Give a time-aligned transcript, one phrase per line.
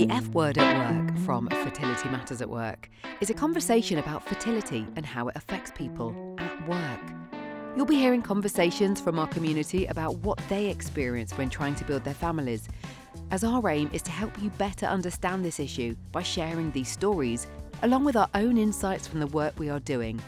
[0.00, 2.88] The F Word at Work from Fertility Matters at Work
[3.20, 7.00] is a conversation about fertility and how it affects people at work.
[7.76, 12.02] You'll be hearing conversations from our community about what they experience when trying to build
[12.04, 12.66] their families,
[13.30, 17.46] as our aim is to help you better understand this issue by sharing these stories,
[17.82, 20.18] along with our own insights from the work we are doing.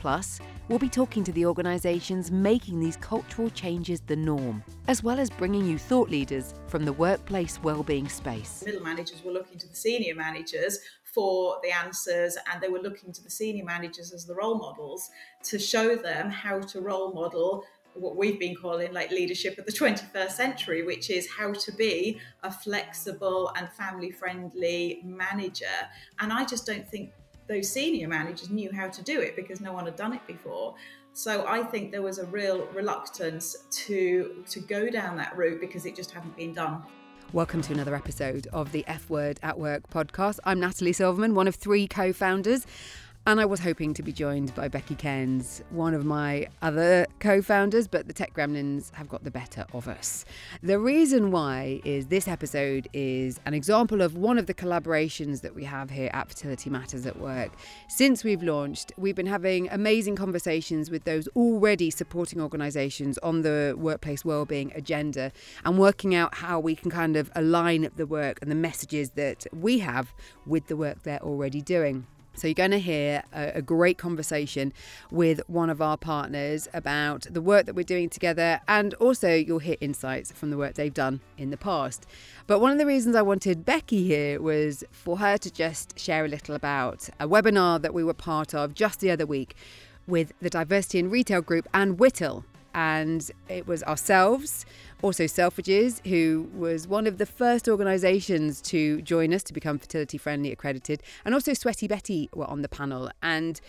[0.00, 5.20] Plus, we'll be talking to the organisations making these cultural changes the norm, as well
[5.20, 8.62] as bringing you thought leaders from the workplace wellbeing space.
[8.64, 13.12] Middle managers were looking to the senior managers for the answers, and they were looking
[13.12, 15.10] to the senior managers as the role models
[15.42, 19.72] to show them how to role model what we've been calling like leadership of the
[19.72, 25.66] 21st century, which is how to be a flexible and family friendly manager.
[26.20, 27.12] And I just don't think
[27.50, 30.72] those senior managers knew how to do it because no one had done it before.
[31.12, 35.84] So I think there was a real reluctance to to go down that route because
[35.84, 36.84] it just hadn't been done.
[37.32, 40.38] Welcome to another episode of the F Word at Work podcast.
[40.44, 42.66] I'm Natalie Silverman, one of three co founders.
[43.26, 47.42] And I was hoping to be joined by Becky Kearns, one of my other co
[47.42, 50.24] founders, but the tech gremlins have got the better of us.
[50.62, 55.54] The reason why is this episode is an example of one of the collaborations that
[55.54, 57.52] we have here at Fertility Matters at Work.
[57.88, 63.74] Since we've launched, we've been having amazing conversations with those already supporting organisations on the
[63.76, 65.30] workplace wellbeing agenda
[65.66, 69.46] and working out how we can kind of align the work and the messages that
[69.52, 70.14] we have
[70.46, 72.06] with the work they're already doing.
[72.34, 74.72] So, you're going to hear a, a, great conversation
[75.10, 79.58] with one of our partners about the work that we're doing together, and also you'll
[79.58, 82.06] hear insights from the work they've done in the past.
[82.46, 86.24] But one of the reasons I wanted Becky here was for her to just share
[86.24, 89.54] a little about a webinar that we were part of just the other week
[90.06, 92.44] with the Diversity in Retail Group and Whittle.
[92.74, 94.64] And it was ourselves,
[95.02, 100.18] also, Selfridges, who was one of the first organisations to join us to become fertility
[100.18, 103.10] friendly accredited, and also Sweaty Betty were on the panel.
[103.22, 103.60] And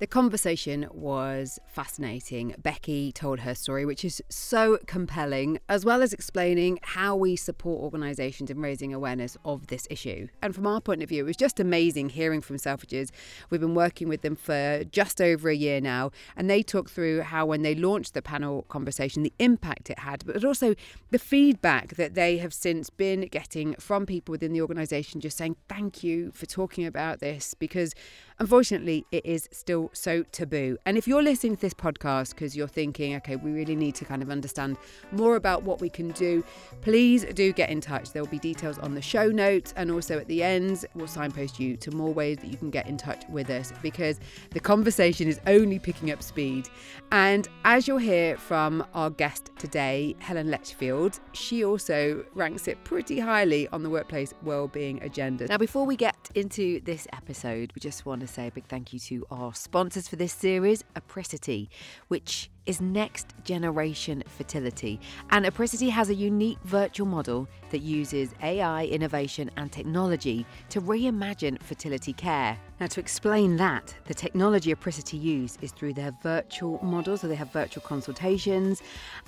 [0.00, 2.54] the conversation was fascinating.
[2.58, 7.82] Becky told her story, which is so compelling, as well as explaining how we support
[7.82, 10.26] organisations in raising awareness of this issue.
[10.40, 13.10] And from our point of view, it was just amazing hearing from Selfridges.
[13.50, 17.20] We've been working with them for just over a year now, and they talk through
[17.20, 20.74] how, when they launched the panel conversation, the impact it had, but also
[21.10, 25.56] the feedback that they have since been getting from people within the organisation just saying,
[25.68, 27.94] Thank you for talking about this, because
[28.40, 30.78] unfortunately, it is still so taboo.
[30.86, 34.04] And if you're listening to this podcast because you're thinking, okay, we really need to
[34.04, 34.78] kind of understand
[35.12, 36.42] more about what we can do,
[36.80, 38.12] please do get in touch.
[38.12, 41.60] There will be details on the show notes, and also at the end, we'll signpost
[41.60, 44.18] you to more ways that you can get in touch with us because
[44.50, 46.68] the conversation is only picking up speed.
[47.12, 53.20] And as you'll hear from our guest today, Helen Letchfield, she also ranks it pretty
[53.20, 55.46] highly on the workplace wellbeing agenda.
[55.46, 58.92] Now, before we get into this episode, we just want to say a big thank
[58.92, 61.68] you to our sponsors for this series Apricity,
[62.06, 65.00] which is next generation fertility.
[65.30, 71.60] And Apricity has a unique virtual model that uses AI, innovation, and technology to reimagine
[71.62, 72.58] fertility care.
[72.80, 77.34] Now, to explain that, the technology Apricity use is through their virtual model, so they
[77.34, 78.82] have virtual consultations,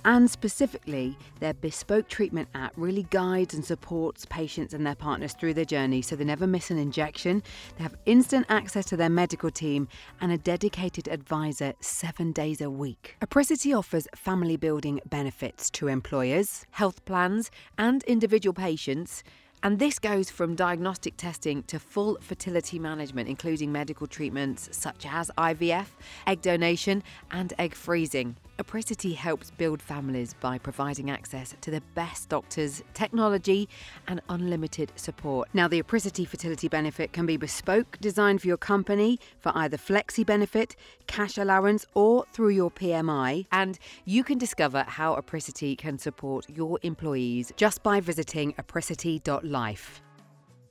[0.04, 5.54] and specifically, their bespoke treatment app really guides and supports patients and their partners through
[5.54, 7.42] their journey so they never miss an injection.
[7.76, 9.86] They have instant access to their medical team
[10.20, 13.16] and a dedicated advisor seven days a week.
[13.22, 19.22] Apricity offers family building benefits to employers, health plans, and individual patients.
[19.64, 25.30] And this goes from diagnostic testing to full fertility management, including medical treatments such as
[25.38, 25.86] IVF,
[26.26, 28.36] egg donation, and egg freezing.
[28.58, 33.68] Apricity helps build families by providing access to the best doctors, technology,
[34.06, 35.48] and unlimited support.
[35.54, 40.24] Now, the Apricity fertility benefit can be bespoke, designed for your company for either flexi
[40.24, 43.46] benefit, cash allowance, or through your PMI.
[43.50, 48.54] And you can discover how Apricity can support your employees just by visiting
[49.52, 50.02] apricity.life.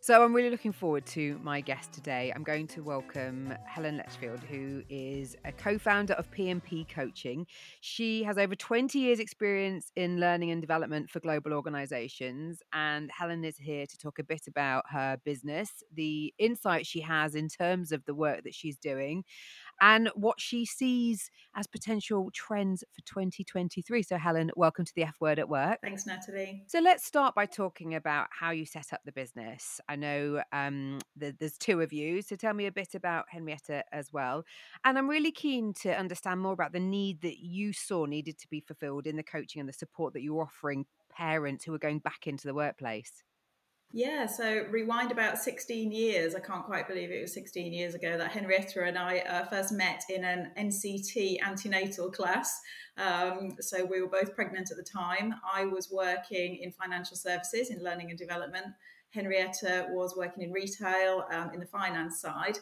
[0.03, 2.33] So I'm really looking forward to my guest today.
[2.35, 7.45] I'm going to welcome Helen Letchfield, who is a co-founder of P&P Coaching.
[7.81, 13.45] She has over 20 years experience in learning and development for global organizations and Helen
[13.45, 17.91] is here to talk a bit about her business, the insight she has in terms
[17.91, 19.23] of the work that she's doing
[19.81, 24.03] and what she sees as potential trends for 2023.
[24.03, 25.79] So, Helen, welcome to the F Word at Work.
[25.81, 26.63] Thanks, Natalie.
[26.67, 29.81] So, let's start by talking about how you set up the business.
[29.89, 33.83] I know um, the, there's two of you, so tell me a bit about Henrietta
[33.91, 34.45] as well.
[34.85, 38.47] And I'm really keen to understand more about the need that you saw needed to
[38.49, 41.99] be fulfilled in the coaching and the support that you're offering parents who are going
[41.99, 43.23] back into the workplace.
[43.93, 46.33] Yeah, so rewind about 16 years.
[46.33, 49.73] I can't quite believe it was 16 years ago that Henrietta and I uh, first
[49.73, 52.61] met in an NCT antenatal class.
[52.97, 55.35] Um, so we were both pregnant at the time.
[55.53, 58.67] I was working in financial services in learning and development.
[59.09, 62.59] Henrietta was working in retail um, in the finance side.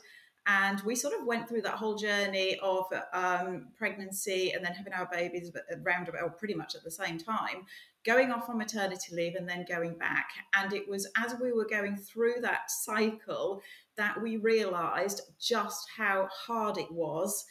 [0.48, 4.94] And we sort of went through that whole journey of um, pregnancy and then having
[4.94, 5.52] our babies
[5.86, 7.68] around about pretty much at the same time
[8.06, 10.30] going off on maternity leave and then going back.
[10.56, 13.62] And it was as we were going through that cycle
[13.98, 17.46] that we realized just how hard it was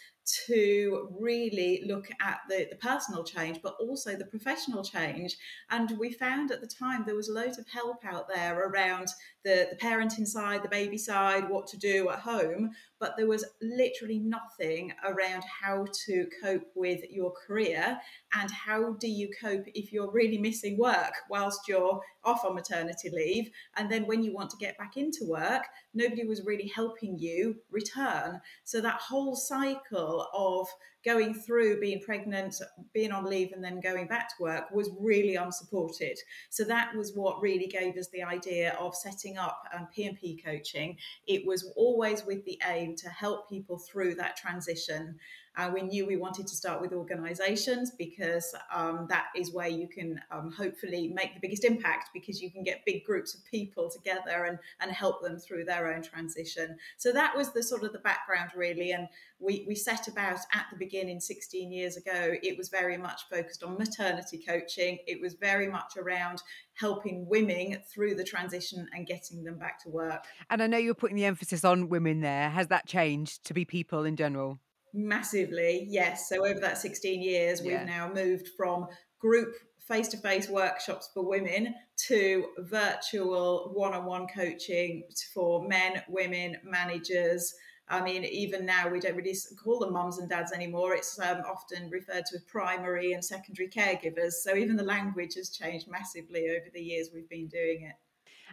[0.47, 5.37] to really look at the, the personal change, but also the professional change.
[5.71, 9.09] And we found at the time there was loads of help out there around
[9.45, 13.45] the, the parenting side, the baby side, what to do at home, but there was
[13.63, 17.99] literally nothing around how to cope with your career
[18.35, 23.11] and how do you cope if you're really missing work whilst you're off on maternity
[23.11, 23.51] leave.
[23.77, 25.65] And then when you want to get back into work,
[25.95, 28.41] nobody was really helping you return.
[28.65, 30.69] So that whole cycle of
[31.09, 32.61] going through being pregnant,
[32.93, 36.19] being on leave, and then going back to work was really unsupported.
[36.51, 40.99] So that was what really gave us the idea of setting up um, P&P coaching.
[41.27, 45.19] It was always with the aim to help people through that transition.
[45.59, 49.89] Uh, we knew we wanted to start with organizations because um, that is where you
[49.89, 53.91] can um, hopefully make the biggest impact because you can get big groups of people
[53.91, 56.77] together and, and help them through their own transition.
[56.97, 58.93] So that was the sort of the background, really.
[58.93, 59.09] And
[59.41, 63.63] we, we set about at the beginning 16 years ago, it was very much focused
[63.63, 64.99] on maternity coaching.
[65.07, 66.43] It was very much around
[66.75, 70.25] helping women through the transition and getting them back to work.
[70.51, 72.51] And I know you're putting the emphasis on women there.
[72.51, 74.59] Has that changed to be people in general?
[74.93, 76.29] Massively, yes.
[76.29, 78.87] So over that 16 years, we've now moved from
[79.21, 79.55] group
[79.89, 81.75] face to face workshops for women
[82.09, 85.03] to virtual one on one coaching
[85.33, 87.55] for men, women, managers.
[87.91, 90.95] I mean, even now we don't really call them mums and dads anymore.
[90.95, 94.33] It's um, often referred to as primary and secondary caregivers.
[94.33, 97.95] So even the language has changed massively over the years we've been doing it.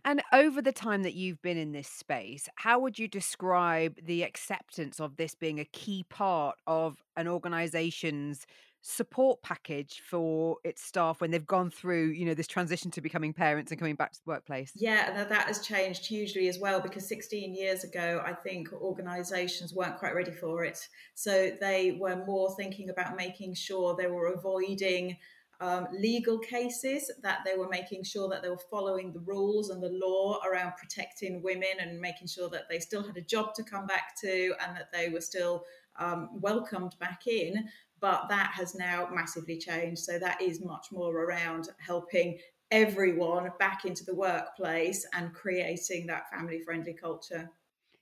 [0.04, 4.24] And over the time that you've been in this space, how would you describe the
[4.24, 8.46] acceptance of this being a key part of an organization's
[8.88, 13.34] support package for its staff when they've gone through, you know, this transition to becoming
[13.34, 14.72] parents and coming back to the workplace?
[14.76, 19.98] Yeah, that has changed hugely as well because 16 years ago, I think organizations weren't
[19.98, 20.88] quite ready for it.
[21.16, 25.18] So they were more thinking about making sure they were avoiding
[25.62, 29.82] um, legal cases that they were making sure that they were following the rules and
[29.82, 33.64] the law around protecting women and making sure that they still had a job to
[33.64, 35.66] come back to and that they were still
[35.98, 37.68] um, welcomed back in.
[38.06, 40.04] But that has now massively changed.
[40.04, 42.38] So that is much more around helping
[42.70, 47.50] everyone back into the workplace and creating that family friendly culture.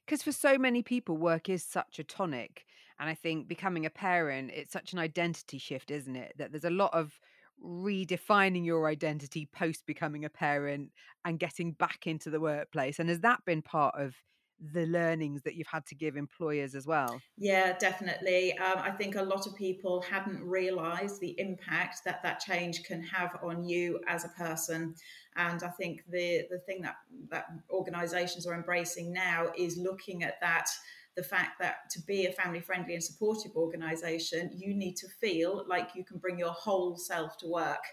[0.06, 2.66] Because for so many people, work is such a tonic.
[3.00, 6.34] And I think becoming a parent, it's such an identity shift, isn't it?
[6.38, 7.18] That there's a lot of
[7.64, 10.92] redefining your identity post becoming a parent
[11.24, 13.00] and getting back into the workplace?
[13.00, 14.16] And has that been part of
[14.60, 17.22] the learnings that you've had to give employers as well?
[17.38, 18.58] Yeah, definitely.
[18.58, 23.04] Um, I think a lot of people hadn't realised the impact that that change can
[23.04, 24.96] have on you as a person.
[25.36, 26.96] And I think the the thing that
[27.30, 30.70] that organisations are embracing now is looking at that
[31.16, 35.64] the fact that to be a family friendly and supportive organisation, you need to feel
[35.68, 37.84] like you can bring your whole self to work.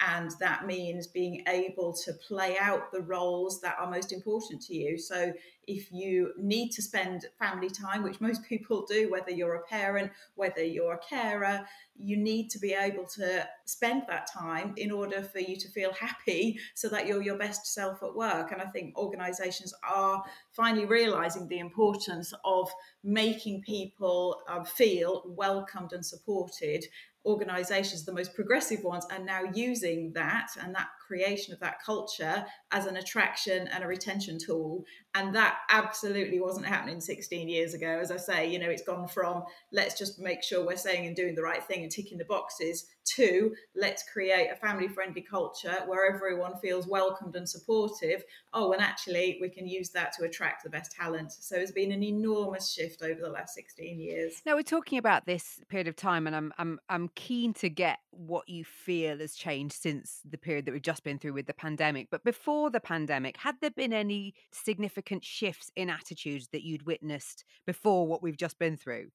[0.00, 4.74] And that means being able to play out the roles that are most important to
[4.74, 4.98] you.
[4.98, 5.32] So
[5.66, 10.10] if you need to spend family time, which most people do, whether you're a parent,
[10.34, 11.66] whether you're a carer,
[12.00, 15.92] you need to be able to spend that time in order for you to feel
[15.92, 18.52] happy so that you're your best self at work.
[18.52, 22.70] And I think organizations are finally realizing the importance of
[23.02, 26.84] making people um, feel welcomed and supported
[27.24, 32.44] organizations, the most progressive ones, are now using that and that creation of that culture
[32.70, 34.84] as an attraction and a retention tool.
[35.14, 37.98] And that absolutely wasn't happening 16 years ago.
[38.00, 41.16] As I say, you know, it's gone from let's just make sure we're saying and
[41.16, 42.86] doing the right thing and ticking the boxes
[43.16, 48.22] to let's create a family friendly culture where everyone feels welcomed and supportive.
[48.52, 51.32] Oh, and actually, we can use that to attract the best talent.
[51.32, 54.42] So it's been an enormous shift over the last 16 years.
[54.44, 57.98] Now, we're talking about this period of time, and I'm, I'm, I'm keen to get
[58.10, 61.54] what you feel has changed since the period that we've just been through with the
[61.54, 62.08] pandemic.
[62.10, 67.44] But before the pandemic, had there been any significant shifts in attitudes that you'd witnessed
[67.66, 69.10] before what we've just been through?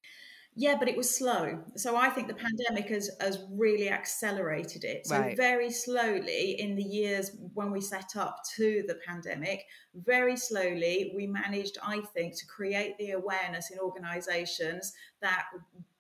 [0.56, 1.64] Yeah, but it was slow.
[1.76, 2.44] So I think the mm.
[2.44, 5.08] pandemic has, has really accelerated it.
[5.08, 5.36] So Right.
[5.36, 11.26] very slowly in the years when we set up to the pandemic, very slowly we
[11.26, 15.46] managed, I think, to create the awareness in organizations that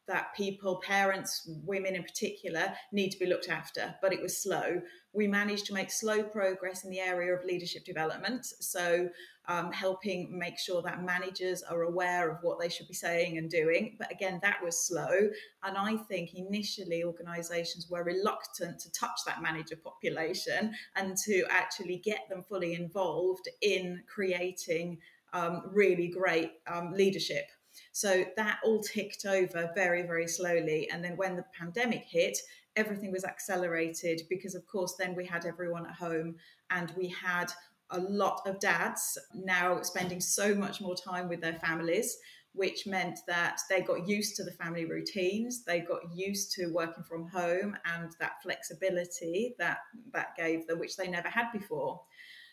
[0.08, 3.96] that people, parents, women in particular, need to be looked after.
[4.02, 4.82] But it was slow.
[5.14, 8.46] We managed to make slow progress in the area of leadership development.
[8.46, 9.10] So
[9.48, 13.50] um, helping make sure that managers are aware of what they should be saying and
[13.50, 13.96] doing.
[14.00, 15.30] But again, that was slow.
[15.64, 21.98] And I think initially organizations were reluctant to touch that manager population and to actually
[21.98, 25.00] get them fully involved in creating
[25.34, 27.48] um, really great um, leadership.
[27.94, 30.90] So that all ticked over very, very slowly.
[30.92, 32.38] And then when the pandemic hit,
[32.76, 36.36] everything was accelerated because, of course, then we had everyone at home
[36.72, 37.52] and we had
[37.92, 42.18] a lot of dads now spending so much more time with their families
[42.56, 47.04] which meant that they got used to the family routines they got used to working
[47.04, 49.80] from home and that flexibility that
[50.12, 52.02] that gave them which they never had before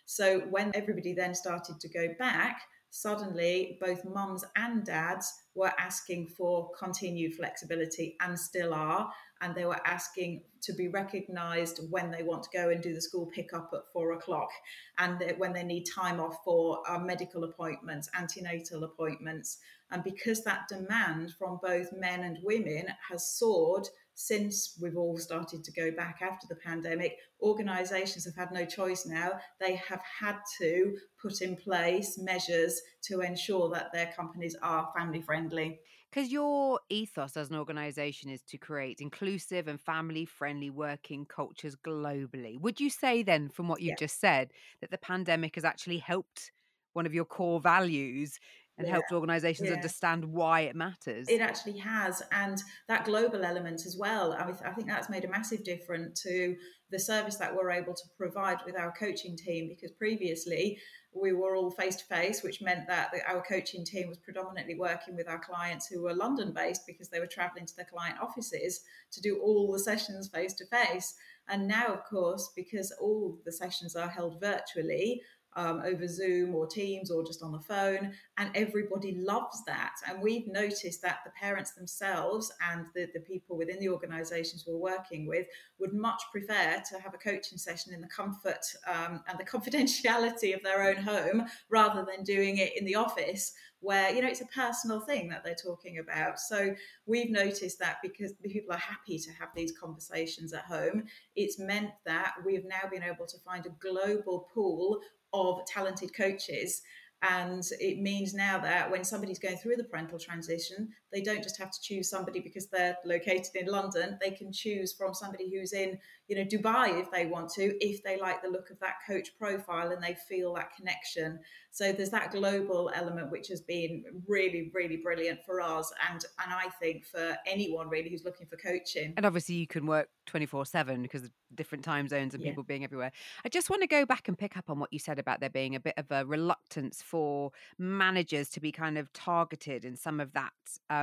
[0.06, 6.26] so when everybody then started to go back suddenly both mums and dads were asking
[6.26, 12.22] for continued flexibility and still are and they were asking to be recognized when they
[12.22, 14.50] want to go and do the school pickup at four o'clock
[14.98, 19.58] and when they need time off for uh, medical appointments antenatal appointments.
[19.90, 23.88] And because that demand from both men and women has soared
[24.20, 29.06] since we've all started to go back after the pandemic, organisations have had no choice
[29.06, 29.30] now.
[29.58, 35.22] They have had to put in place measures to ensure that their companies are family
[35.22, 35.80] friendly.
[36.12, 41.74] Because your ethos as an organisation is to create inclusive and family friendly working cultures
[41.74, 42.60] globally.
[42.60, 44.06] Would you say then, from what you've yeah.
[44.06, 44.50] just said,
[44.82, 46.52] that the pandemic has actually helped
[46.92, 48.38] one of your core values
[48.80, 48.94] and yeah.
[48.94, 49.74] helped organizations yeah.
[49.74, 51.28] understand why it matters.
[51.28, 52.22] It actually has.
[52.32, 56.22] And that global element as well, I, mean, I think that's made a massive difference
[56.22, 56.56] to
[56.90, 60.78] the service that we're able to provide with our coaching team because previously
[61.12, 65.14] we were all face to face, which meant that our coaching team was predominantly working
[65.14, 68.80] with our clients who were London based because they were traveling to their client offices
[69.12, 71.14] to do all the sessions face to face.
[71.48, 75.20] And now, of course, because all the sessions are held virtually,
[75.56, 78.12] um, over Zoom or Teams or just on the phone.
[78.38, 79.94] And everybody loves that.
[80.08, 84.76] And we've noticed that the parents themselves and the, the people within the organizations we're
[84.76, 85.46] working with
[85.78, 90.54] would much prefer to have a coaching session in the comfort um, and the confidentiality
[90.54, 94.42] of their own home rather than doing it in the office where you know it's
[94.42, 96.74] a personal thing that they're talking about so
[97.06, 101.04] we've noticed that because people are happy to have these conversations at home
[101.34, 105.00] it's meant that we've now been able to find a global pool
[105.32, 106.82] of talented coaches.
[107.22, 111.58] And it means now that when somebody's going through the parental transition, they don't just
[111.58, 114.18] have to choose somebody because they're located in London.
[114.20, 115.98] They can choose from somebody who's in,
[116.28, 119.30] you know, Dubai if they want to, if they like the look of that coach
[119.38, 121.40] profile and they feel that connection.
[121.72, 126.52] So there's that global element which has been really, really brilliant for us, and and
[126.52, 129.14] I think for anyone really who's looking for coaching.
[129.16, 132.50] And obviously, you can work twenty four seven because of different time zones and yeah.
[132.50, 133.12] people being everywhere.
[133.44, 135.50] I just want to go back and pick up on what you said about there
[135.50, 140.18] being a bit of a reluctance for managers to be kind of targeted in some
[140.20, 140.52] of that
[140.90, 140.99] um,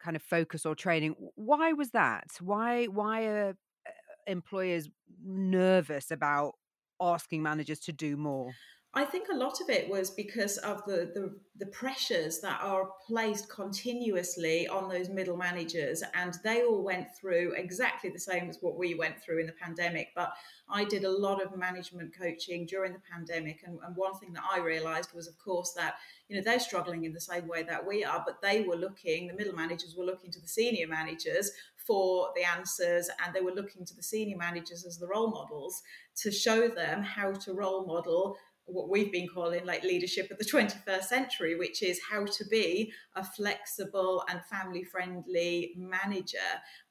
[0.00, 1.14] kind of focus or training.
[1.36, 2.26] Why was that?
[2.40, 3.90] Why why are uh,
[4.26, 4.88] employers
[5.24, 6.54] nervous about
[7.00, 8.56] asking managers to do more?
[8.96, 12.90] I think a lot of it was because of the, the, the pressures that are
[13.04, 18.58] placed continuously on those middle managers, and they all went through exactly the same as
[18.60, 20.10] what we went through in the pandemic.
[20.14, 20.32] But
[20.68, 24.44] I did a lot of management coaching during the pandemic, and, and one thing that
[24.48, 25.94] I realised was, of course, that
[26.28, 29.26] you know they're struggling in the same way that we are, but they were looking,
[29.26, 31.50] the middle managers were looking to the senior managers
[31.84, 35.82] for the answers, and they were looking to the senior managers as the role models
[36.16, 38.36] to show them how to role model
[38.66, 42.92] what we've been calling like leadership of the 21st century, which is how to be
[43.14, 46.38] a flexible and family friendly manager.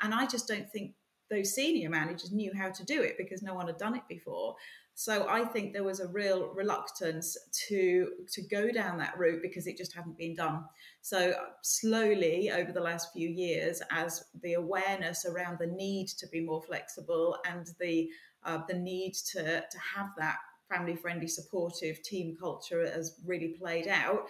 [0.02, 0.94] And I just don't think
[1.30, 4.56] those senior managers knew how to do it because no one had done it before.
[4.96, 7.36] So I think there was a real reluctance
[7.68, 10.66] to to go down that route because it just hadn't been done.
[11.02, 16.42] So slowly over the last few years, as the awareness around the need to be
[16.42, 18.10] more flexible and the
[18.46, 20.38] uh, the need to to have that
[20.74, 24.26] family friendly, supportive team culture has really played out.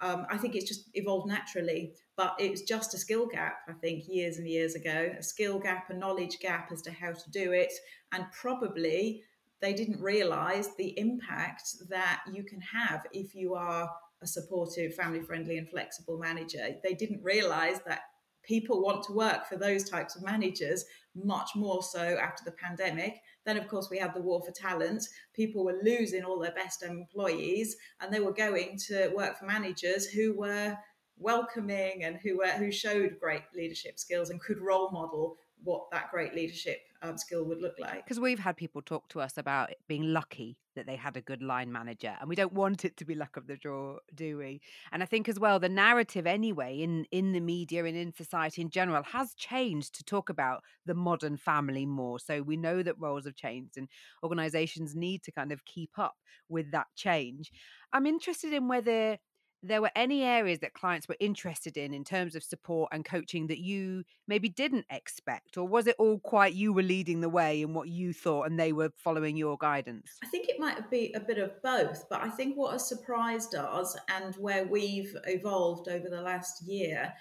[0.00, 3.72] Um, I think it's just evolved naturally, but it was just a skill gap, I
[3.72, 7.30] think, years and years ago a skill gap, a knowledge gap as to how to
[7.30, 7.72] do it.
[8.12, 9.22] And probably
[9.60, 13.88] they didn't realize the impact that you can have if you are
[14.22, 16.68] a supportive, family friendly, and flexible manager.
[16.82, 18.00] They didn't realize that
[18.42, 20.84] people want to work for those types of managers
[21.14, 23.20] much more so after the pandemic.
[23.44, 25.04] Then, of course, we had the war for talent.
[25.34, 30.06] People were losing all their best employees, and they were going to work for managers
[30.06, 30.76] who were
[31.16, 36.10] welcoming and who were who showed great leadership skills and could role model what that
[36.10, 38.04] great leadership um, skill would look like.
[38.04, 41.42] Because we've had people talk to us about being lucky that they had a good
[41.42, 44.60] line manager, and we don't want it to be luck of the draw, do we?
[44.92, 48.62] And I think as well, the narrative anyway in in the media and in society
[48.62, 52.18] in general has changed to talk about the modern family more.
[52.18, 53.88] So we know that roles have changed, and
[54.22, 56.16] organisations need to kind of keep up
[56.48, 57.52] with that change.
[57.92, 59.18] I'm interested in whether
[59.66, 63.46] there were any areas that clients were interested in in terms of support and coaching
[63.48, 65.56] that you maybe didn't expect?
[65.56, 68.58] Or was it all quite you were leading the way in what you thought and
[68.58, 70.10] they were following your guidance?
[70.22, 73.54] I think it might be a bit of both but i think what has surprised
[73.54, 77.12] us and where we've evolved over the last year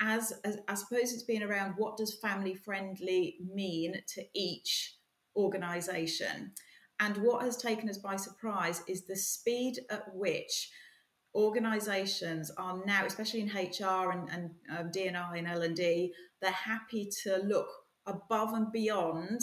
[0.00, 4.98] as, as i suppose it's been around what does family friendly mean to each
[5.38, 6.52] organization?
[7.00, 10.70] And what has taken us by surprise is the speed at which
[11.34, 17.38] organizations are now, especially in HR and, and um, D&I and L&D, they're happy to
[17.44, 17.68] look
[18.06, 19.40] above and beyond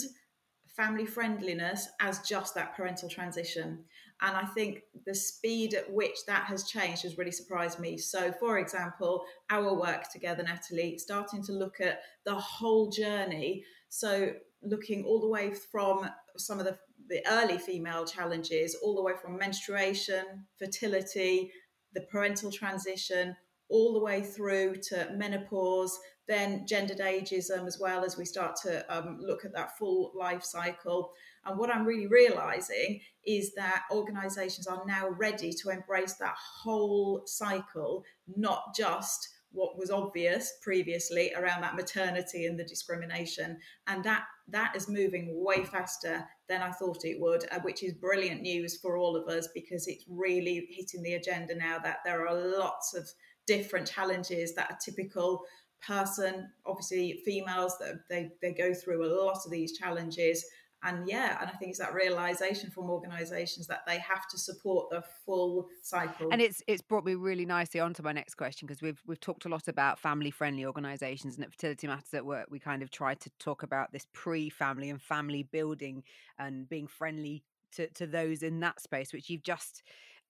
[0.76, 3.84] family friendliness as just that parental transition.
[4.20, 7.96] And I think the speed at which that has changed has really surprised me.
[7.98, 13.64] So, for example, our work together, Natalie, starting to look at the whole journey.
[13.88, 16.78] So, looking all the way from some of the,
[17.08, 21.52] the early female challenges, all the way from menstruation, fertility,
[21.96, 23.34] the parental transition,
[23.70, 25.98] all the way through to menopause,
[26.28, 30.44] then gendered ageism as well as we start to um, look at that full life
[30.44, 31.12] cycle.
[31.46, 37.22] And what I'm really realizing is that organizations are now ready to embrace that whole
[37.24, 38.04] cycle,
[38.36, 43.58] not just what was obvious previously around that maternity and the discrimination.
[43.86, 47.94] And that that is moving way faster than I thought it would, uh, which is
[47.94, 52.28] brilliant news for all of us because it's really hitting the agenda now that there
[52.28, 53.08] are lots of
[53.46, 55.42] different challenges that a typical
[55.84, 60.44] person, obviously females, that they, they go through a lot of these challenges
[60.84, 64.90] and yeah and i think it's that realization from organizations that they have to support
[64.90, 66.28] the full cycle.
[66.30, 69.44] And it's it's brought me really nicely onto my next question because we've we've talked
[69.44, 72.46] a lot about family friendly organizations and at fertility matters at work.
[72.50, 76.02] We kind of try to talk about this pre-family and family building
[76.38, 79.82] and being friendly to, to those in that space which you've just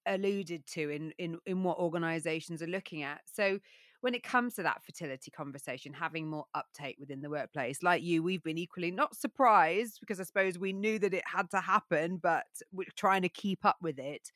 [0.07, 3.21] alluded to in in in what organizations are looking at.
[3.33, 3.59] So
[4.07, 8.23] when it comes to that fertility conversation, having more uptake within the workplace, like you,
[8.23, 12.19] we've been equally not surprised because I suppose we knew that it had to happen,
[12.19, 14.31] but we're trying to keep up with it.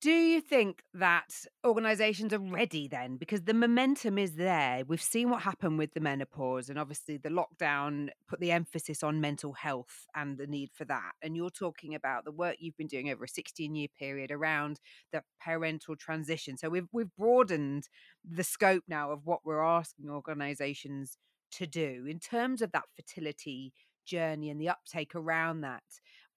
[0.00, 3.16] Do you think that organizations are ready then?
[3.16, 4.84] Because the momentum is there.
[4.86, 9.20] We've seen what happened with the menopause, and obviously the lockdown put the emphasis on
[9.20, 11.14] mental health and the need for that.
[11.20, 14.78] And you're talking about the work you've been doing over a 16 year period around
[15.12, 16.56] the parental transition.
[16.56, 17.88] So we've we've broadened
[18.24, 21.18] the scope now of what we're asking organizations
[21.50, 23.72] to do in terms of that fertility
[24.06, 25.82] journey and the uptake around that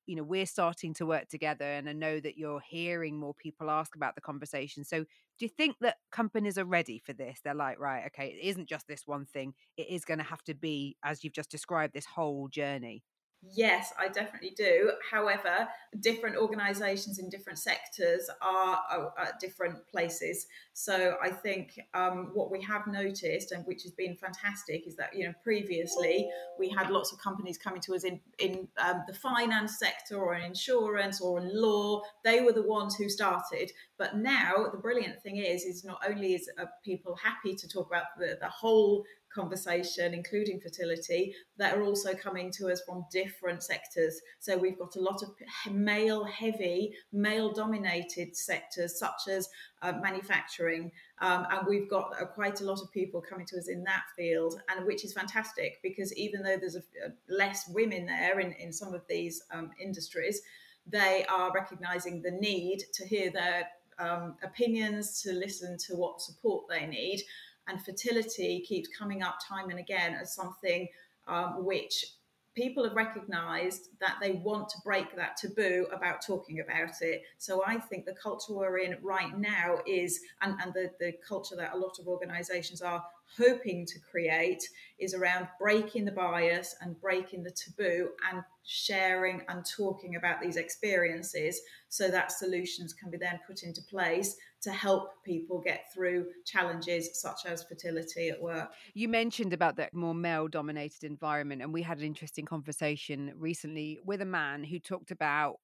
[0.06, 3.70] you know we're starting to work together and i know that you're hearing more people
[3.70, 5.06] ask about the conversation so
[5.40, 7.40] do you think that companies are ready for this?
[7.44, 10.44] They're like right okay it isn't just this one thing it is going to have
[10.44, 13.02] to be as you've just described this whole journey
[13.44, 14.92] Yes, I definitely do.
[15.10, 15.68] However,
[16.00, 20.46] different organisations in different sectors are, are, at different places.
[20.74, 25.16] So I think um, what we have noticed, and which has been fantastic, is that
[25.16, 29.14] you know previously we had lots of companies coming to us in in um, the
[29.14, 32.02] finance sector or in insurance or in law.
[32.24, 33.72] They were the ones who started.
[33.98, 37.88] But now the brilliant thing is, is not only is uh, people happy to talk
[37.88, 43.64] about the, the whole conversation, including fertility, that are also coming to us from different
[43.64, 44.20] sectors.
[44.40, 45.30] So we've got a lot of
[45.72, 49.50] male heavy, male dominated sectors such as
[49.82, 50.92] uh, manufacturing.
[51.20, 54.04] Um, and we've got uh, quite a lot of people coming to us in that
[54.16, 58.54] field, and which is fantastic because even though there's a, a less women there in,
[58.54, 60.42] in some of these um, industries,
[60.88, 63.68] they are recognizing the need to hear their
[64.00, 67.22] um, opinions, to listen to what support they need
[67.72, 70.88] and fertility keeps coming up time and again as something
[71.28, 72.06] um, which
[72.54, 77.24] people have recognized that they want to break that taboo about talking about it.
[77.38, 81.56] So I think the culture we're in right now is, and, and the, the culture
[81.56, 83.02] that a lot of organizations are
[83.38, 84.62] hoping to create
[85.00, 90.58] is around breaking the bias and breaking the taboo and sharing and talking about these
[90.58, 96.28] experiences so that solutions can be then put into place to help people get through
[96.46, 98.72] challenges such as fertility at work.
[98.94, 104.00] You mentioned about that more male dominated environment, and we had an interesting conversation recently
[104.06, 105.56] with a man who talked about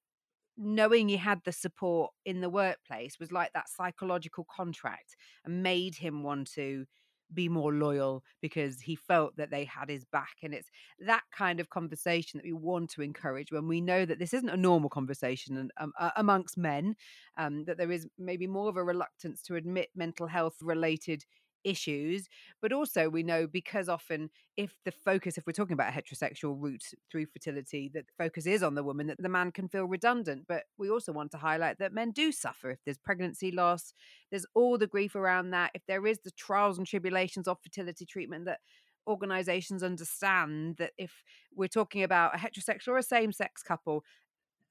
[0.58, 5.94] knowing he had the support in the workplace was like that psychological contract and made
[5.94, 6.84] him want to
[7.32, 10.36] be more loyal because he felt that they had his back.
[10.42, 10.68] And it's
[11.00, 14.48] that kind of conversation that we want to encourage when we know that this isn't
[14.48, 16.96] a normal conversation um, amongst men,
[17.36, 21.24] um, that there is maybe more of a reluctance to admit mental health related
[21.64, 22.28] issues
[22.62, 26.56] but also we know because often if the focus if we're talking about a heterosexual
[26.60, 29.84] route through fertility that the focus is on the woman that the man can feel
[29.84, 30.44] redundant.
[30.48, 32.70] But we also want to highlight that men do suffer.
[32.70, 33.92] If there's pregnancy loss
[34.30, 35.70] there's all the grief around that.
[35.74, 38.60] If there is the trials and tribulations of fertility treatment that
[39.06, 41.22] organizations understand that if
[41.54, 44.04] we're talking about a heterosexual or a same sex couple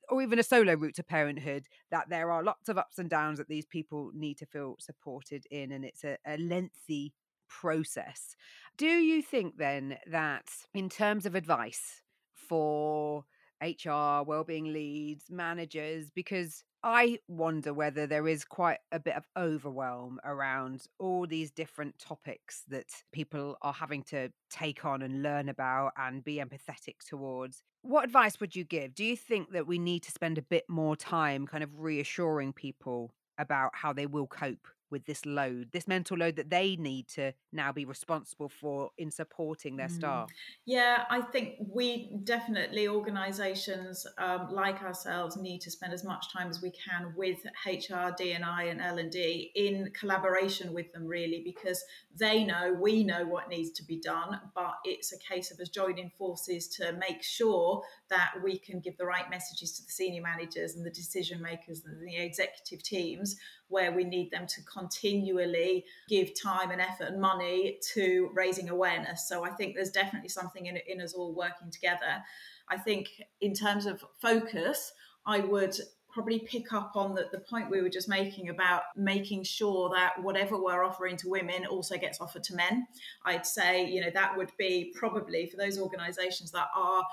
[0.09, 3.37] or even a solo route to parenthood that there are lots of ups and downs
[3.37, 7.13] that these people need to feel supported in and it's a, a lengthy
[7.49, 8.35] process.
[8.77, 12.01] Do you think then that in terms of advice
[12.33, 13.25] for
[13.61, 20.19] hr well-being leads managers because I wonder whether there is quite a bit of overwhelm
[20.23, 25.93] around all these different topics that people are having to take on and learn about
[25.97, 27.63] and be empathetic towards.
[27.81, 28.93] What advice would you give?
[28.93, 32.53] Do you think that we need to spend a bit more time kind of reassuring
[32.53, 37.07] people about how they will cope with this load, this mental load that they need
[37.09, 39.95] to now be responsible for in supporting their mm.
[39.95, 40.29] staff?
[40.65, 46.49] Yeah, I think we definitely, organisations um, like ourselves, need to spend as much time
[46.49, 51.41] as we can with HR, D&I, and L and D in collaboration with them, really,
[51.43, 51.83] because
[52.15, 55.69] they know we know what needs to be done, but it's a case of us
[55.69, 60.21] joining forces to make sure that we can give the right messages to the senior
[60.21, 63.35] managers and the decision makers and the executive teams
[63.69, 69.27] where we need them to continually give time and effort and money to raising awareness.
[69.27, 72.23] So I think there's definitely something in, in us all working together.
[72.69, 73.07] I think
[73.41, 74.91] in terms of focus,
[75.25, 75.75] I would
[76.17, 80.21] probably pick up on the, the point we were just making about making sure that
[80.23, 82.87] whatever we're offering to women also gets offered to men.
[83.23, 87.03] I'd say, you know, that would be probably for those organizations that are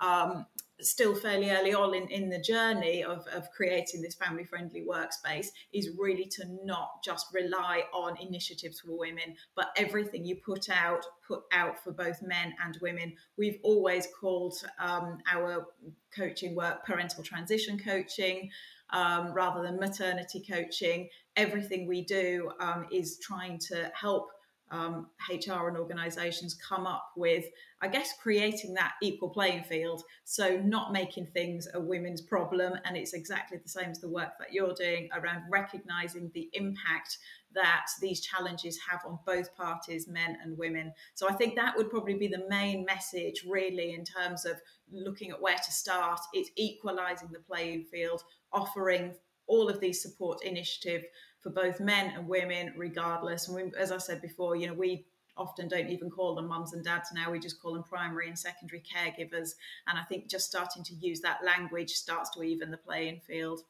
[0.00, 0.46] um,
[0.82, 5.48] still fairly early on in, in the journey of, of creating this family friendly workspace
[5.72, 11.04] is really to not just rely on initiatives for women, but everything you put out,
[11.26, 13.14] put out for both men and women.
[13.36, 15.66] We've always called um, our
[16.14, 18.50] coaching work parental transition coaching.
[18.90, 24.28] Um, rather than maternity coaching, everything we do um, is trying to help
[24.72, 27.44] um, HR and organisations come up with,
[27.82, 30.02] I guess, creating that equal playing field.
[30.24, 32.72] So, not making things a women's problem.
[32.84, 37.18] And it's exactly the same as the work that you're doing around recognising the impact
[37.54, 40.94] that these challenges have on both parties, men and women.
[41.14, 45.30] So, I think that would probably be the main message, really, in terms of looking
[45.30, 46.20] at where to start.
[46.32, 49.14] It's equalising the playing field, offering
[49.46, 51.04] all of these support initiative
[51.42, 53.48] for both men and women, regardless.
[53.48, 56.72] And we, as I said before, you know, we often don't even call them mums
[56.72, 57.30] and dads now.
[57.30, 59.50] We just call them primary and secondary caregivers.
[59.86, 63.62] And I think just starting to use that language starts to even the playing field.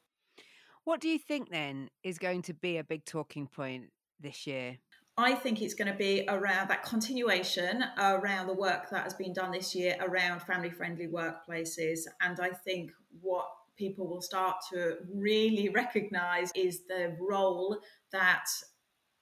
[0.84, 4.78] What do you think then is going to be a big talking point this year?
[5.16, 9.32] I think it's going to be around that continuation around the work that has been
[9.32, 12.00] done this year around family friendly workplaces.
[12.22, 17.78] And I think what people will start to really recognize is the role
[18.12, 18.46] that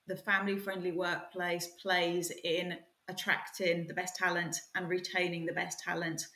[0.07, 2.77] the family friendly workplace plays in
[3.09, 6.27] attracting the best talent and retaining the best talent.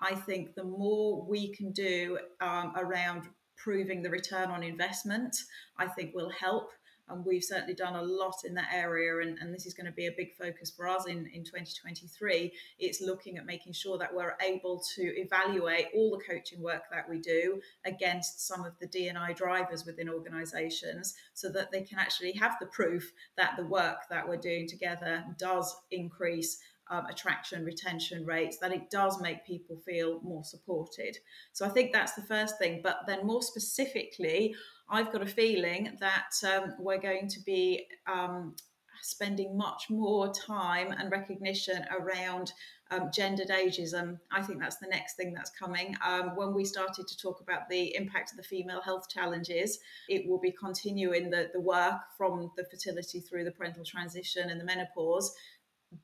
[0.00, 3.24] I think the more we can do um, around
[3.56, 5.36] proving the return on investment,
[5.76, 6.70] I think will help
[7.08, 9.92] and we've certainly done a lot in that area and, and this is going to
[9.92, 14.14] be a big focus for us in, in 2023 it's looking at making sure that
[14.14, 18.86] we're able to evaluate all the coaching work that we do against some of the
[18.86, 24.08] D&I drivers within organizations so that they can actually have the proof that the work
[24.10, 26.58] that we're doing together does increase
[26.90, 31.16] um, attraction retention rates that it does make people feel more supported
[31.52, 34.54] so i think that's the first thing but then more specifically
[34.90, 38.54] I've got a feeling that um, we're going to be um,
[39.02, 42.52] spending much more time and recognition around
[42.90, 44.18] um, gendered ageism.
[44.32, 45.94] I think that's the next thing that's coming.
[46.04, 50.26] Um, when we started to talk about the impact of the female health challenges, it
[50.26, 54.64] will be continuing the, the work from the fertility through the parental transition and the
[54.64, 55.34] menopause.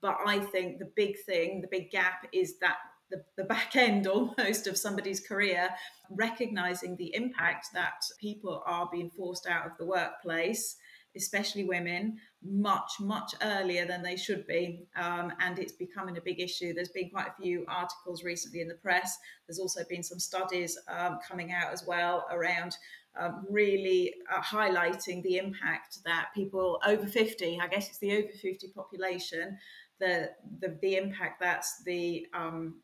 [0.01, 2.77] But I think the big thing, the big gap is that
[3.11, 5.71] the, the back end almost of somebody's career,
[6.11, 10.77] recognizing the impact that people are being forced out of the workplace
[11.17, 14.87] especially women, much, much earlier than they should be.
[14.97, 16.75] Um, and it's becoming a big issue.
[16.75, 19.17] There's been quite a few articles recently in the press.
[19.47, 22.77] There's also been some studies um, coming out as well around
[23.19, 28.29] um, really uh, highlighting the impact that people over 50, I guess it's the over
[28.29, 29.59] 50 population,
[30.01, 32.77] the, the, the impact that's the um,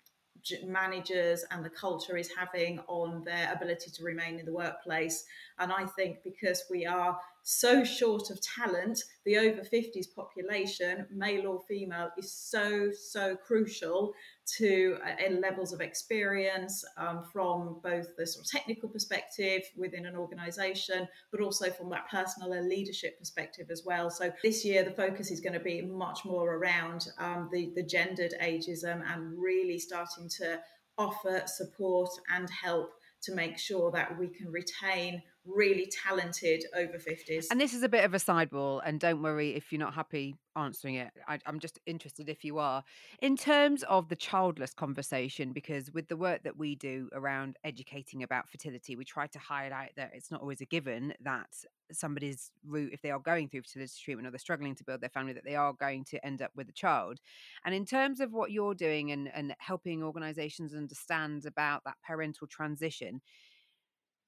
[0.64, 5.24] managers and the culture is having on their ability to remain in the workplace.
[5.58, 11.46] And I think because we are so short of talent, the over 50s population, male
[11.46, 14.12] or female, is so, so crucial
[14.58, 20.16] to uh, levels of experience um, from both the sort of technical perspective within an
[20.16, 24.10] organization, but also from that personal and leadership perspective as well.
[24.10, 27.82] So this year, the focus is going to be much more around um, the, the
[27.82, 30.60] gendered ageism and really starting to
[30.98, 37.46] offer support and help to make sure that we can retain really talented over 50s.
[37.50, 40.36] And this is a bit of a sideball, and don't worry if you're not happy
[40.56, 41.10] answering it.
[41.26, 42.84] I, am just interested if you are.
[43.20, 48.22] In terms of the childless conversation, because with the work that we do around educating
[48.22, 51.48] about fertility, we try to highlight that it's not always a given that
[51.92, 55.10] somebody's route, if they are going through fertility treatment or they're struggling to build their
[55.10, 57.18] family, that they are going to end up with a child.
[57.64, 62.46] And in terms of what you're doing and, and helping organizations understand about that parental
[62.46, 63.20] transition,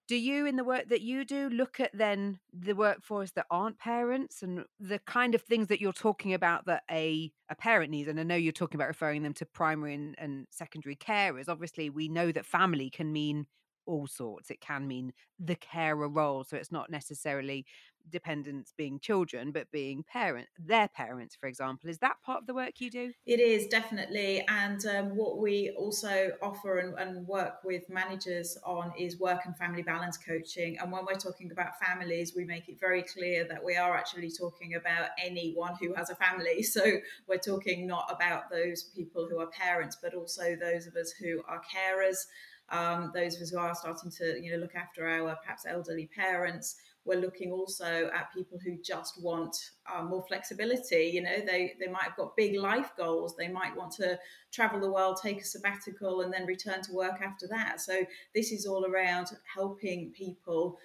[0.09, 3.79] do you in the work that you do look at then the workforce that aren't
[3.79, 8.09] parents and the kind of things that you're talking about that a a parent needs?
[8.09, 11.49] And i know you're talking about referring them to primary and, and secondary carers.
[11.49, 13.47] Obviously we know that family can mean
[13.87, 14.51] all sorts.
[14.51, 16.45] It can mean the carer role.
[16.45, 17.67] So it's not necessarily
[18.11, 21.89] dependents being children, but being parent, their parents, for example.
[21.89, 23.13] Is that part of the work you do?
[23.27, 24.45] It is definitely.
[24.49, 29.57] And um, what we also offer and, and, work with managers on is work and
[29.57, 30.77] family balance coaching.
[30.81, 34.31] And when we're talking about families, we make it very clear that we are actually
[34.31, 36.65] talking about anyone who has a family.
[36.73, 36.83] So
[37.29, 41.43] we're talking not about those people who are parents, but also those of us who
[41.47, 42.25] are carers
[42.73, 46.07] um, those of us who are starting to you know look after our perhaps elderly
[46.07, 49.57] parents we're looking also at people who just want
[49.93, 51.11] uh, more flexibility.
[51.13, 53.35] You know they they might have got big life goals.
[53.37, 54.19] They might want to
[54.53, 57.81] travel the world take a sabbatical and then return to work after that.
[57.81, 58.05] So
[58.35, 60.79] this is all around helping people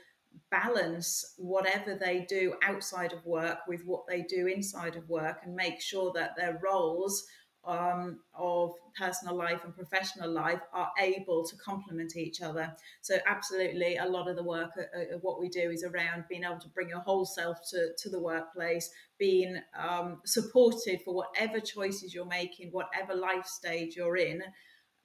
[0.50, 5.56] balance whatever they do outside of work with what they do inside of work and
[5.56, 7.28] make sure that their roles
[7.68, 12.74] um, of personal life and professional life are able to complement each other.
[13.02, 16.46] So, absolutely, a lot of the work, uh, uh, what we do is around being
[16.46, 21.60] able to bring your whole self to, to the workplace, being um, supported for whatever
[21.60, 24.42] choices you're making, whatever life stage you're in,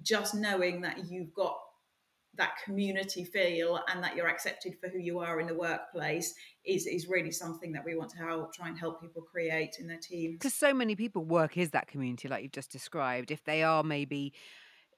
[0.00, 1.58] just knowing that you've got
[2.36, 6.86] that community feel and that you're accepted for who you are in the workplace is
[6.86, 9.98] is really something that we want to help try and help people create in their
[9.98, 10.36] teams.
[10.38, 13.30] Because so many people work is that community like you've just described.
[13.30, 14.32] If they are maybe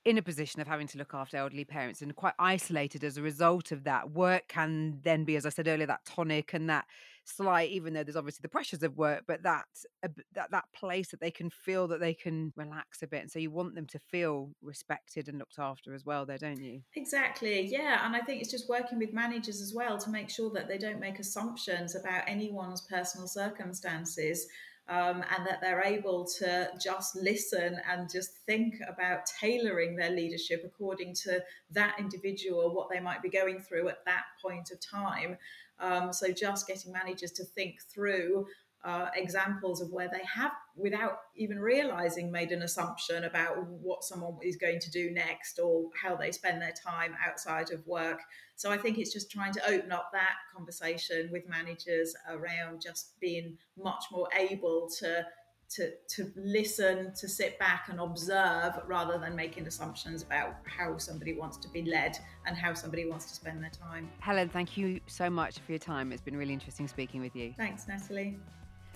[0.05, 3.23] in a position of having to look after elderly parents and quite isolated as a
[3.23, 6.85] result of that work can then be as i said earlier that tonic and that
[7.25, 9.65] slight even though there's obviously the pressures of work but that
[10.05, 13.31] uh, that that place that they can feel that they can relax a bit and
[13.31, 16.81] so you want them to feel respected and looked after as well there don't you?
[16.95, 20.51] Exactly yeah and i think it's just working with managers as well to make sure
[20.51, 24.47] that they don't make assumptions about anyone's personal circumstances
[24.89, 30.63] um, and that they're able to just listen and just think about tailoring their leadership
[30.65, 35.39] according to that individual, what they might be going through at that point of time.
[35.81, 38.47] Um, so just getting managers to think through
[38.85, 44.37] uh, examples of where they have, without even realizing, made an assumption about what someone
[44.43, 48.21] is going to do next or how they spend their time outside of work.
[48.57, 53.19] So I think it's just trying to open up that conversation with managers around just
[53.21, 55.25] being much more able to
[55.71, 61.35] to, to listen, to sit back and observe rather than making assumptions about how somebody
[61.35, 62.17] wants to be led
[62.47, 64.09] and how somebody wants to spend their time.
[64.21, 66.13] Helen, thank you so much for your time.
[66.13, 67.55] It's been really interesting speaking with you.
[67.57, 68.37] Thanks, Natalie.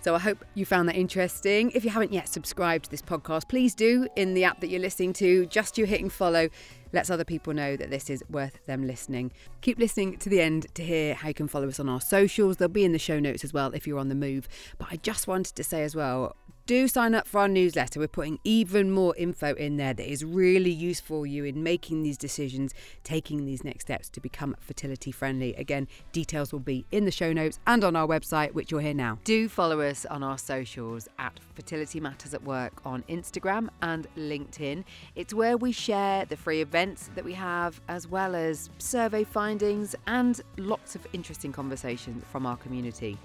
[0.01, 1.71] So I hope you found that interesting.
[1.73, 4.81] If you haven't yet subscribed to this podcast, please do in the app that you're
[4.81, 5.47] listening to.
[5.47, 6.49] Just you hitting follow
[6.93, 9.33] lets other people know that this is worth them listening.
[9.61, 12.57] Keep listening to the end to hear how you can follow us on our socials.
[12.57, 14.49] They'll be in the show notes as well if you're on the move.
[14.79, 16.37] But I just wanted to say as well,
[16.69, 17.99] do sign up for our newsletter.
[17.99, 22.03] We're putting even more info in there that is really useful for you in making
[22.03, 25.55] these decisions, taking these next steps to become fertility friendly.
[25.55, 28.93] Again, details will be in the show notes and on our website, which you'll hear
[28.93, 29.19] now.
[29.25, 34.85] Do follow us on our socials at Fertility Matters at Work on Instagram and LinkedIn.
[35.17, 39.97] It's where we share the free events that we have, as well as survey findings
[40.07, 43.19] and lots of interesting conversations from our community.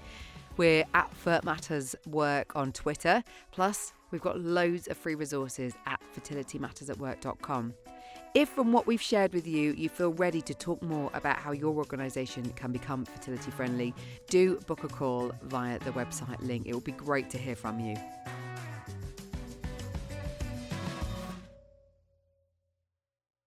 [0.56, 3.22] We're at Fert Matters Work on Twitter.
[3.52, 7.74] Plus, we've got loads of free resources at fertilitymattersatwork.com.
[8.34, 11.52] If from what we've shared with you, you feel ready to talk more about how
[11.52, 13.94] your organisation can become fertility friendly,
[14.28, 16.66] do book a call via the website link.
[16.66, 17.94] It will be great to hear from you.